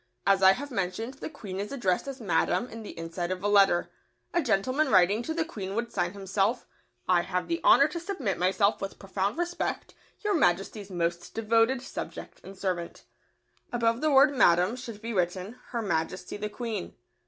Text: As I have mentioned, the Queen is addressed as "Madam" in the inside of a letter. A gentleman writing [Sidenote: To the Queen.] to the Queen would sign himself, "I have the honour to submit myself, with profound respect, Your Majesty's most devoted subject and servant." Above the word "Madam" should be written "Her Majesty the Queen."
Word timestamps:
As 0.25 0.41
I 0.41 0.53
have 0.53 0.71
mentioned, 0.71 1.13
the 1.19 1.29
Queen 1.29 1.59
is 1.59 1.71
addressed 1.71 2.07
as 2.07 2.19
"Madam" 2.19 2.67
in 2.69 2.81
the 2.81 2.97
inside 2.97 3.29
of 3.29 3.43
a 3.43 3.47
letter. 3.47 3.91
A 4.33 4.41
gentleman 4.41 4.89
writing 4.89 5.23
[Sidenote: 5.23 5.25
To 5.27 5.33
the 5.35 5.45
Queen.] 5.47 5.67
to 5.69 5.75
the 5.75 5.75
Queen 5.75 5.75
would 5.75 5.93
sign 5.93 6.13
himself, 6.13 6.65
"I 7.07 7.21
have 7.21 7.47
the 7.47 7.61
honour 7.63 7.87
to 7.89 7.99
submit 7.99 8.39
myself, 8.39 8.81
with 8.81 8.97
profound 8.97 9.37
respect, 9.37 9.93
Your 10.21 10.33
Majesty's 10.33 10.89
most 10.89 11.35
devoted 11.35 11.83
subject 11.83 12.41
and 12.43 12.57
servant." 12.57 13.03
Above 13.71 14.01
the 14.01 14.09
word 14.09 14.35
"Madam" 14.35 14.75
should 14.75 15.03
be 15.03 15.13
written 15.13 15.59
"Her 15.69 15.83
Majesty 15.83 16.35
the 16.35 16.49
Queen." 16.49 16.95